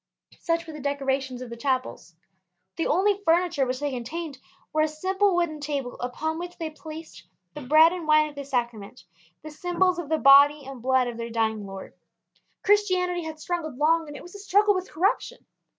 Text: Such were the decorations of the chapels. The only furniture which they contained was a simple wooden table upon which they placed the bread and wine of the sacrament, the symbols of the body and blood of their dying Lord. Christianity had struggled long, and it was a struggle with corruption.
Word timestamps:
Such 0.39 0.65
were 0.65 0.73
the 0.73 0.79
decorations 0.79 1.43
of 1.43 1.51
the 1.51 1.55
chapels. 1.55 2.15
The 2.75 2.87
only 2.87 3.21
furniture 3.23 3.67
which 3.67 3.79
they 3.79 3.91
contained 3.91 4.39
was 4.73 4.93
a 4.93 4.95
simple 4.95 5.35
wooden 5.35 5.59
table 5.59 5.93
upon 5.99 6.39
which 6.39 6.57
they 6.57 6.71
placed 6.71 7.27
the 7.53 7.61
bread 7.61 7.93
and 7.93 8.07
wine 8.07 8.27
of 8.27 8.33
the 8.33 8.43
sacrament, 8.43 9.03
the 9.43 9.51
symbols 9.51 9.99
of 9.99 10.09
the 10.09 10.17
body 10.17 10.65
and 10.65 10.81
blood 10.81 11.07
of 11.07 11.17
their 11.17 11.29
dying 11.29 11.67
Lord. 11.67 11.93
Christianity 12.63 13.25
had 13.25 13.39
struggled 13.39 13.77
long, 13.77 14.07
and 14.07 14.17
it 14.17 14.23
was 14.23 14.33
a 14.33 14.39
struggle 14.39 14.73
with 14.73 14.89
corruption. 14.91 15.45